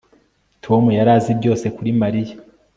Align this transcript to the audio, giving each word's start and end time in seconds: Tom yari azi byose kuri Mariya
Tom 0.63 0.83
yari 0.97 1.09
azi 1.17 1.31
byose 1.39 1.65
kuri 1.75 1.89
Mariya 2.01 2.35